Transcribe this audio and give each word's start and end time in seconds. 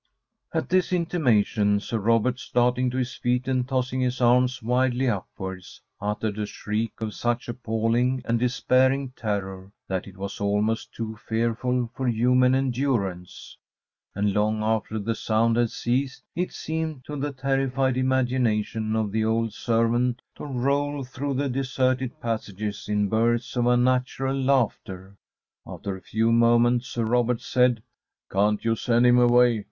At 0.51 0.69
this 0.69 0.91
intimation 0.91 1.79
Sir 1.79 1.99
Robert, 1.99 2.39
starting 2.39 2.89
to 2.89 2.97
his 2.97 3.13
feet 3.13 3.47
and 3.47 3.67
tossing 3.67 4.01
his 4.01 4.19
arms 4.19 4.63
wildly 4.63 5.07
upwards, 5.07 5.79
uttered 6.01 6.39
a 6.39 6.47
shriek 6.47 6.99
of 7.01 7.13
such 7.13 7.47
appalling 7.47 8.23
and 8.25 8.39
despairing 8.39 9.11
terror 9.15 9.71
that 9.87 10.07
it 10.07 10.17
was 10.17 10.41
almost 10.41 10.91
too 10.91 11.17
fearful 11.27 11.91
for 11.93 12.07
human 12.07 12.55
endurance; 12.55 13.55
and 14.15 14.33
long 14.33 14.63
after 14.63 14.97
the 14.97 15.13
sound 15.13 15.55
had 15.55 15.69
ceased 15.69 16.23
it 16.35 16.51
seemed 16.51 17.05
to 17.05 17.15
the 17.15 17.31
terrified 17.31 17.95
imagination 17.95 18.95
of 18.95 19.11
the 19.11 19.23
old 19.23 19.53
servant 19.53 20.23
to 20.33 20.45
roll 20.47 21.03
through 21.03 21.35
the 21.35 21.47
deserted 21.47 22.19
passages 22.19 22.89
in 22.89 23.07
bursts 23.07 23.55
of 23.55 23.67
unnatural 23.67 24.35
laughter. 24.35 25.15
After 25.67 25.95
a 25.95 26.01
few 26.01 26.31
moments 26.31 26.87
Sir 26.87 27.05
Robert 27.05 27.39
said, 27.41 27.83
"Can't 28.31 28.65
you 28.65 28.75
send 28.75 29.05
him 29.05 29.19
away? 29.19 29.59